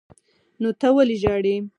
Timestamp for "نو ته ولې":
0.61-1.15